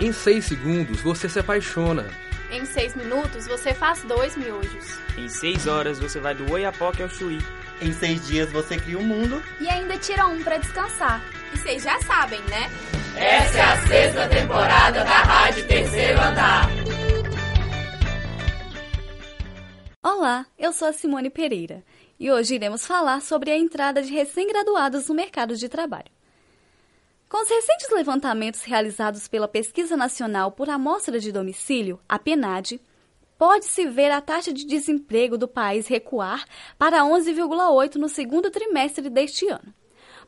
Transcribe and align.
Em 0.00 0.12
6 0.12 0.44
segundos 0.44 1.00
você 1.00 1.28
se 1.28 1.40
apaixona. 1.40 2.08
Em 2.52 2.64
6 2.64 2.94
minutos 2.94 3.48
você 3.48 3.74
faz 3.74 4.04
dois 4.04 4.36
miojos. 4.36 4.96
Em 5.16 5.28
6 5.28 5.66
horas 5.66 5.98
você 5.98 6.20
vai 6.20 6.36
do 6.36 6.48
Oiapoque 6.52 7.02
ao 7.02 7.08
Chuí. 7.08 7.38
Em 7.82 7.92
6 7.92 8.28
dias 8.28 8.52
você 8.52 8.76
cria 8.76 8.96
um 8.96 9.02
mundo. 9.02 9.42
E 9.60 9.68
ainda 9.68 9.98
tira 9.98 10.24
um 10.28 10.40
para 10.40 10.58
descansar. 10.58 11.20
E 11.52 11.58
vocês 11.58 11.82
já 11.82 12.00
sabem, 12.02 12.40
né? 12.42 12.70
Essa 13.16 13.58
é 13.58 13.62
a 13.62 13.86
sexta 13.88 14.28
temporada 14.28 15.02
da 15.02 15.18
Rádio 15.22 15.66
Terceiro 15.66 16.20
Andar. 16.20 16.68
Olá, 20.00 20.46
eu 20.56 20.72
sou 20.72 20.86
a 20.86 20.92
Simone 20.92 21.28
Pereira 21.28 21.82
e 22.20 22.30
hoje 22.30 22.54
iremos 22.54 22.86
falar 22.86 23.20
sobre 23.20 23.50
a 23.50 23.58
entrada 23.58 24.00
de 24.00 24.12
recém-graduados 24.12 25.08
no 25.08 25.14
mercado 25.16 25.56
de 25.56 25.68
trabalho. 25.68 26.17
Com 27.28 27.42
os 27.42 27.48
recentes 27.50 27.90
levantamentos 27.90 28.62
realizados 28.62 29.28
pela 29.28 29.46
Pesquisa 29.46 29.94
Nacional 29.98 30.50
por 30.50 30.70
Amostra 30.70 31.20
de 31.20 31.30
Domicílio, 31.30 32.00
a 32.08 32.18
PNAD, 32.18 32.80
pode-se 33.36 33.86
ver 33.86 34.10
a 34.10 34.22
taxa 34.22 34.50
de 34.50 34.64
desemprego 34.64 35.36
do 35.36 35.46
país 35.46 35.86
recuar 35.86 36.46
para 36.78 37.02
11,8 37.02 37.96
no 37.96 38.08
segundo 38.08 38.50
trimestre 38.50 39.10
deste 39.10 39.46
ano. 39.46 39.74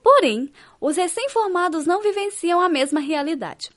Porém, 0.03 0.53
os 0.79 0.99
recém-formados 0.99 1.87
não 1.87 2.03
vivenciam 2.03 2.61
a 2.61 2.69
mesma 2.69 3.01
realidade. 3.01 3.71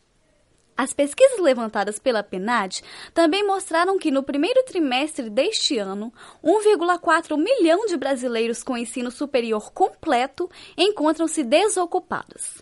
As 0.76 0.94
pesquisas 0.94 1.40
levantadas 1.40 2.00
pela 2.00 2.24
PNAD 2.24 2.82
também 3.14 3.48
mostraram 3.48 3.98
que 3.98 4.12
no 4.12 4.24
primeiro 4.24 4.64
trimestre 4.64 5.30
deste 5.30 5.78
ano, 5.78 6.12
1,4 6.44 7.38
milhão 7.38 7.86
de 7.86 7.96
brasileiros 7.96 8.64
com 8.64 8.76
ensino 8.76 9.12
superior 9.12 9.72
completo 9.72 10.50
encontram-se 10.76 11.42
desocupados. 11.42 12.62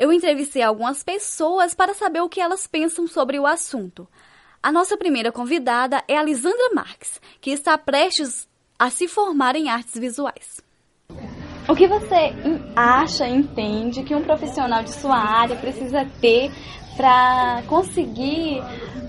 Eu 0.00 0.10
entrevistei 0.10 0.62
algumas 0.62 1.02
pessoas 1.02 1.74
para 1.74 1.92
saber 1.92 2.22
o 2.22 2.28
que 2.28 2.40
elas 2.40 2.66
pensam 2.66 3.06
sobre 3.06 3.38
o 3.38 3.46
assunto. 3.46 4.08
A 4.62 4.72
nossa 4.72 4.96
primeira 4.96 5.30
convidada 5.30 6.02
é 6.08 6.16
a 6.16 6.22
Lisandra 6.22 6.70
Marques, 6.74 7.20
que 7.38 7.50
está 7.50 7.76
prestes 7.76 8.48
a 8.78 8.88
se 8.88 9.06
formar 9.06 9.56
em 9.56 9.68
artes 9.68 10.00
visuais. 10.00 10.62
O 11.68 11.76
que 11.76 11.86
você 11.86 12.32
acha, 12.74 13.28
entende 13.28 14.02
que 14.02 14.14
um 14.14 14.22
profissional 14.22 14.82
de 14.82 14.90
sua 14.90 15.18
área 15.18 15.56
precisa 15.56 16.06
ter 16.18 16.50
para 16.96 17.62
conseguir 17.68 18.62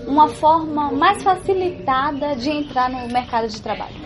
uma 0.06 0.28
forma 0.28 0.92
mais 0.92 1.22
facilitada 1.22 2.36
de 2.36 2.50
entrar 2.50 2.90
no 2.90 3.08
mercado 3.10 3.48
de 3.48 3.62
trabalho? 3.62 3.96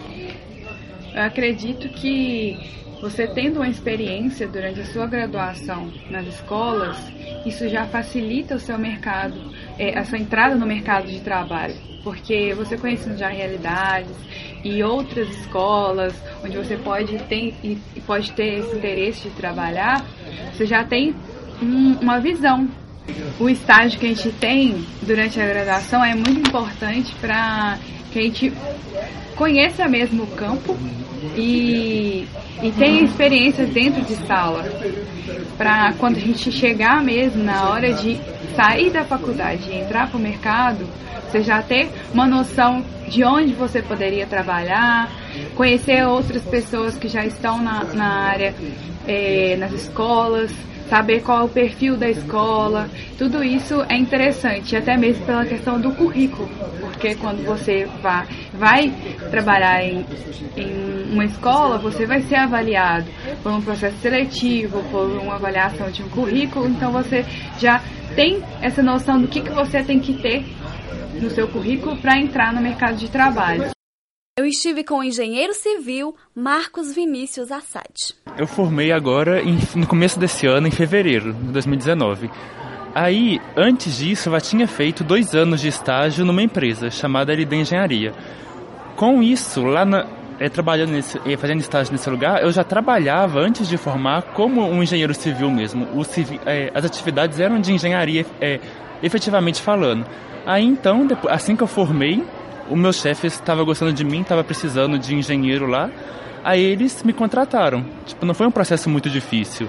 Eu 1.13 1.23
acredito 1.25 1.89
que 1.89 2.57
você 3.01 3.27
tendo 3.27 3.57
uma 3.57 3.69
experiência 3.69 4.49
durante 4.49 4.81
a 4.81 4.87
sua 4.87 5.07
graduação 5.07 5.91
nas 6.11 6.27
escolas, 6.27 6.97
isso 7.45 7.69
já 7.69 7.87
facilita 7.87 8.57
o 8.57 8.61
seu 8.61 8.79
mercado, 8.79 9.53
é, 9.79 9.99
a 9.99 10.05
sua 10.05 10.19
entrada 10.19 10.55
no 10.55 10.67
mercado 10.67 11.07
de 11.07 11.21
trabalho, 11.21 11.75
porque 12.03 12.55
você 12.55 12.77
conhecendo 12.77 13.19
já 13.19 13.29
realidades 13.29 14.17
e 14.65 14.83
outras 14.83 15.29
escolas 15.29 16.15
onde 16.45 16.57
você 16.57 16.77
pode 16.77 17.19
ter, 17.25 17.55
pode 18.07 18.33
ter 18.33 18.61
esse 18.61 18.77
interesse 18.77 19.29
de 19.29 19.37
trabalhar, 19.37 20.05
você 20.53 20.67
já 20.67 20.85
tem 20.85 21.15
um, 21.63 21.99
uma 22.01 22.19
visão 22.19 22.69
o 23.39 23.49
estágio 23.49 23.99
que 23.99 24.07
a 24.07 24.09
gente 24.09 24.31
tem 24.33 24.85
durante 25.03 25.41
a 25.41 25.47
graduação 25.47 26.05
é 26.05 26.15
muito 26.15 26.49
importante 26.49 27.15
para 27.21 27.79
que 28.13 28.19
a 28.19 28.23
gente 28.23 28.53
conheça 29.35 29.87
mesmo 29.89 30.25
o 30.25 30.27
campo 30.29 30.77
e, 31.37 32.27
e 32.63 32.73
tenha 32.73 33.03
experiência 33.03 33.67
dentro 33.67 34.03
de 34.03 34.15
sala. 34.27 34.65
Para 35.57 35.93
quando 35.95 36.17
a 36.17 36.21
gente 36.21 36.51
chegar 36.51 37.03
mesmo 37.03 37.43
na 37.43 37.69
hora 37.71 37.93
de 37.93 38.19
sair 38.55 38.91
da 38.91 39.05
faculdade 39.05 39.69
e 39.71 39.77
entrar 39.77 40.09
para 40.09 40.17
o 40.17 40.21
mercado, 40.21 40.87
você 41.31 41.43
já 41.43 41.61
ter 41.63 41.91
uma 42.13 42.27
noção 42.27 42.85
de 43.09 43.25
onde 43.25 43.53
você 43.53 43.83
poderia 43.83 44.27
trabalhar, 44.27 45.11
conhecer 45.55 46.07
outras 46.07 46.43
pessoas 46.43 46.97
que 46.97 47.09
já 47.09 47.25
estão 47.25 47.61
na, 47.63 47.85
na 47.85 48.09
área, 48.25 48.55
é, 49.07 49.57
nas 49.57 49.73
escolas, 49.73 50.51
saber 50.89 51.21
qual 51.23 51.41
é 51.41 51.45
o 51.45 51.49
perfil 51.49 51.97
da 51.97 52.09
escola, 52.09 52.89
tudo 53.19 53.43
isso 53.43 53.85
é 53.89 53.97
interessante, 53.97 54.77
até 54.77 54.97
mesmo 54.97 55.25
pela 55.27 55.45
questão 55.45 55.81
do 55.81 55.93
currículo, 55.93 56.49
porque 56.81 57.15
quando 57.15 57.45
você 57.45 57.87
vai, 58.01 58.27
vai 58.53 58.93
trabalhar 59.31 59.83
em, 59.83 60.05
em 60.57 61.13
uma 61.13 61.25
escola, 61.25 61.79
você 61.79 62.07
vai 62.07 62.21
ser 62.23 62.37
avaliado 62.37 63.07
por 63.43 63.53
um 63.53 63.61
processo 63.61 63.97
seletivo, 63.99 64.83
por 64.91 65.07
uma 65.11 65.35
avaliação 65.35 65.91
de 65.91 66.03
um 66.03 66.09
currículo, 66.09 66.69
então 66.69 66.93
você 66.93 67.25
já 67.59 67.81
tem 68.15 68.43
essa 68.63 68.83
noção 68.83 69.21
do 69.21 69.29
que, 69.29 69.41
que 69.41 69.51
você 69.51 69.83
tem 69.83 70.01
que 70.01 70.15
ter 70.15 70.45
no 71.21 71.31
seu 71.31 71.49
currículo 71.49 71.97
para 71.97 72.19
entrar 72.19 72.53
no 72.53 72.61
mercado 72.61 72.97
de 72.97 73.11
trabalho. 73.11 73.76
Eu 74.39 74.45
estive 74.45 74.85
com 74.85 74.99
o 74.99 75.03
engenheiro 75.03 75.55
civil 75.55 76.15
Marcos 76.35 76.95
Vinícius 76.95 77.51
Assad. 77.51 78.13
Eu 78.37 78.47
formei 78.47 78.93
agora 78.93 79.41
em, 79.41 79.59
no 79.75 79.87
começo 79.87 80.21
desse 80.21 80.47
ano, 80.47 80.69
em 80.69 80.71
fevereiro 80.71 81.33
de 81.33 81.53
2019. 81.53 82.31
Aí, 82.95 83.41
antes 83.57 83.97
disso, 83.97 84.29
eu 84.29 84.35
já 84.35 84.41
tinha 84.41 84.69
feito 84.69 85.03
dois 85.03 85.35
anos 85.35 85.63
de 85.63 85.69
estágio 85.69 86.23
numa 86.23 86.43
empresa 86.43 86.91
chamada 86.91 87.33
LD 87.33 87.57
Engenharia. 87.57 88.13
Com 88.95 89.23
isso, 89.23 89.65
lá 89.65 89.87
na, 89.87 90.07
é, 90.39 90.51
trabalhando 90.51 90.91
nesse, 90.91 91.19
é, 91.25 91.35
fazendo 91.39 91.61
estágio 91.61 91.95
nesse 91.95 92.11
lugar, 92.11 92.43
eu 92.43 92.53
já 92.53 92.63
trabalhava 92.63 93.41
antes 93.41 93.67
de 93.67 93.79
formar 93.79 94.21
como 94.35 94.61
um 94.69 94.83
engenheiro 94.83 95.15
civil 95.15 95.51
mesmo. 95.51 95.89
O 95.99 96.05
civil, 96.05 96.39
é, 96.45 96.71
as 96.75 96.85
atividades 96.85 97.41
eram 97.41 97.59
de 97.59 97.73
engenharia, 97.73 98.27
efetivamente 99.03 99.63
falando. 99.63 100.07
Aí 100.45 100.63
então, 100.63 101.07
depois, 101.07 101.33
assim 101.33 101.57
que 101.57 101.63
eu 101.63 101.67
formei, 101.67 102.23
o 102.69 102.77
meu 102.77 102.93
chefe 102.93 103.27
estava 103.27 103.63
gostando 103.65 103.93
de 103.93 104.05
mim, 104.05 104.21
estava 104.21 104.43
precisando 104.45 104.99
de 104.99 105.15
engenheiro 105.15 105.67
lá. 105.67 105.91
Aí 106.45 106.63
eles 106.63 107.03
me 107.03 107.13
contrataram. 107.13 107.85
Tipo, 108.05 108.25
não 108.25 108.35
foi 108.35 108.47
um 108.47 108.51
processo 108.51 108.89
muito 108.89 109.11
difícil. 109.11 109.69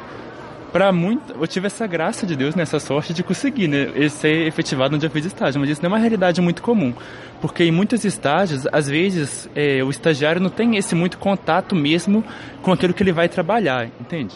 Para 0.72 0.92
muito, 0.92 1.34
eu 1.34 1.48
tive 1.48 1.68
essa 1.68 1.88
graça 1.88 2.26
de 2.26 2.36
Deus, 2.36 2.54
nessa 2.54 2.80
sorte 2.80 3.14
de 3.14 3.24
conseguir, 3.24 3.68
né, 3.68 4.10
ser 4.10 4.46
efetivado 4.46 4.96
onde 4.96 5.06
eu 5.06 5.10
fiz 5.10 5.26
estágio. 5.26 5.60
Mas 5.60 5.70
isso 5.70 5.82
não 5.82 5.90
é 5.90 5.94
uma 5.94 6.00
realidade 6.00 6.42
muito 6.42 6.62
comum, 6.62 6.94
porque 7.42 7.64
em 7.64 7.72
muitos 7.72 8.04
estágios, 8.04 8.68
às 8.72 8.88
vezes, 8.88 9.50
é, 9.56 9.84
o 9.84 9.90
estagiário 9.90 10.42
não 10.42 10.50
tem 10.50 10.76
esse 10.76 10.94
muito 10.94 11.18
contato 11.18 11.74
mesmo 11.76 12.24
com 12.62 12.72
aquilo 12.72 12.94
que 12.94 13.02
ele 13.02 13.14
vai 13.14 13.30
trabalhar, 13.30 13.88
entende? 14.00 14.36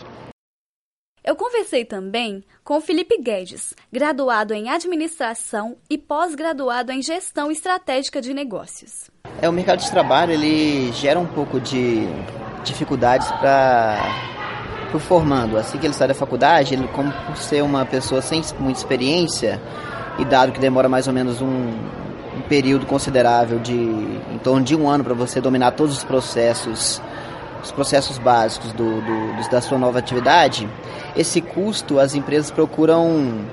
Eu 1.24 1.36
conversei 1.36 1.86
também 1.86 2.44
com 2.64 2.82
Felipe 2.82 3.16
Guedes, 3.22 3.76
graduado 3.94 4.56
em 4.56 4.72
administração 4.72 5.78
e 5.88 5.96
pós-graduado 5.96 6.92
em 6.92 7.00
gestão 7.00 7.52
estratégica 7.52 8.20
de 8.20 8.34
negócios. 8.34 9.12
É 9.40 9.48
o 9.48 9.54
mercado 9.54 9.82
de 9.82 9.92
trabalho 9.92 10.32
ele 10.32 10.92
gera 10.94 11.20
um 11.20 11.28
pouco 11.28 11.59
de 11.59 12.08
dificuldades 12.64 13.28
para 13.34 14.00
o 14.96 15.00
formando. 15.00 15.58
Assim 15.58 15.78
que 15.78 15.86
ele 15.86 15.94
sai 15.94 16.08
da 16.08 16.16
faculdade, 16.16 16.74
ele 16.74 16.88
como 16.88 17.14
por 17.28 17.38
ser 17.38 17.62
uma 17.62 17.86
pessoa 17.86 18.20
sem 18.20 18.42
muita 18.59 18.80
experiência 18.80 19.62
e 20.18 20.26
dado 20.26 20.52
que 20.52 20.59
demora 20.59 20.90
mais 20.90 21.06
ou 21.06 21.14
menos 21.14 21.40
um, 21.40 21.70
um 22.36 22.42
período 22.50 22.88
considerável 22.88 23.59
de 23.59 23.76
em 23.76 24.40
torno 24.44 24.66
de 24.66 24.76
um 24.76 24.90
ano 24.90 25.03
para 25.03 25.14
você 25.14 25.40
dominar 25.40 25.72
todos 25.74 25.98
os 25.98 26.03
processos 26.03 27.00
os 27.63 27.72
processos 27.72 28.17
básicos 28.17 28.72
do, 28.73 29.01
do, 29.01 29.49
da 29.49 29.61
sua 29.61 29.77
nova 29.77 29.99
atividade, 29.99 30.67
esse 31.16 31.41
custo 31.41 31.99
as 31.99 32.16
empresas 32.16 32.49
procuram 32.51 33.45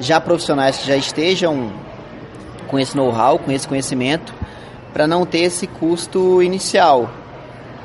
já 0.00 0.20
profissionais 0.20 0.78
que 0.78 0.86
já 0.86 0.96
estejam 0.96 1.72
com 2.68 2.78
esse 2.78 2.96
know-how, 2.96 3.38
com 3.38 3.52
esse 3.52 3.66
conhecimento, 3.66 4.34
para 4.92 5.06
não 5.06 5.24
ter 5.24 5.40
esse 5.40 5.66
custo 5.66 6.42
inicial, 6.42 7.10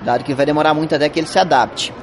dado 0.02 0.24
que 0.24 0.34
vai 0.34 0.46
demorar 0.46 0.74
muito 0.74 0.96
até 0.96 1.08
que 1.10 1.20
ele 1.20 1.28
se 1.28 1.38
adapte. 1.38 1.94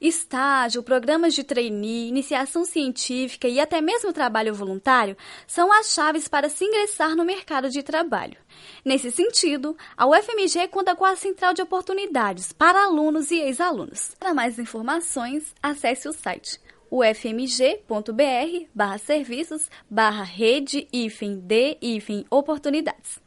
Estágio, 0.00 0.82
programas 0.82 1.34
de 1.34 1.44
trainee, 1.44 2.08
iniciação 2.08 2.64
científica 2.64 3.46
e 3.46 3.60
até 3.60 3.82
mesmo 3.82 4.14
trabalho 4.14 4.54
voluntário 4.54 5.16
são 5.46 5.70
as 5.70 5.92
chaves 5.92 6.26
para 6.26 6.48
se 6.48 6.64
ingressar 6.64 7.14
no 7.14 7.24
mercado 7.24 7.68
de 7.68 7.82
trabalho. 7.82 8.38
Nesse 8.82 9.10
sentido, 9.10 9.76
a 9.94 10.06
UFMG 10.06 10.68
conta 10.68 10.96
com 10.96 11.04
a 11.04 11.16
Central 11.16 11.52
de 11.52 11.60
Oportunidades 11.60 12.50
para 12.50 12.84
alunos 12.84 13.30
e 13.30 13.40
ex-alunos. 13.40 14.12
Para 14.18 14.32
mais 14.32 14.58
informações, 14.58 15.54
acesse 15.62 16.08
o 16.08 16.12
site 16.12 16.58
ufmg.br 16.90 18.66
barra 18.74 18.98
serviços 18.98 19.70
barra 19.88 20.24
rede 20.24 20.88
hífen 20.92 21.38
de 21.38 21.78
hífen 21.80 22.24
oportunidades. 22.30 23.20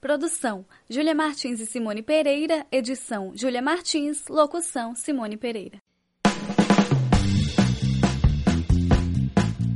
Produção 0.00 0.64
Júlia 0.88 1.14
Martins 1.14 1.60
e 1.60 1.66
Simone 1.66 2.02
Pereira, 2.02 2.66
edição 2.70 3.32
Júlia 3.34 3.60
Martins, 3.60 4.28
locução 4.28 4.94
Simone 4.94 5.36
Pereira. 5.36 5.78